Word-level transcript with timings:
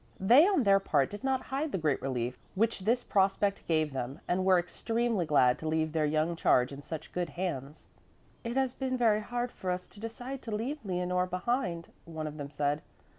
They 0.19 0.47
on 0.47 0.63
their 0.63 0.79
part 0.79 1.11
did 1.11 1.23
not 1.23 1.43
hide 1.43 1.71
the 1.71 1.77
great 1.77 2.01
relief 2.01 2.39
which 2.55 2.79
this 2.79 3.03
prospect 3.03 3.67
gave 3.67 3.93
them 3.93 4.19
and 4.27 4.43
were 4.43 4.57
extremely 4.57 5.27
glad 5.27 5.59
to 5.59 5.67
leave 5.67 5.91
their 5.91 6.07
young 6.07 6.35
charge 6.35 6.71
in 6.71 6.81
such 6.81 7.11
good 7.11 7.29
hands. 7.29 7.85
"It 8.43 8.57
has 8.57 8.73
been 8.73 8.97
very 8.97 9.21
hard 9.21 9.51
for 9.51 9.69
us 9.69 9.87
to 9.89 9.99
decide 9.99 10.41
to 10.41 10.55
leave 10.55 10.83
Leonore 10.83 11.27
behind," 11.27 11.89
one 12.05 12.25
of 12.25 12.37
them 12.37 12.49
said. 12.49 12.81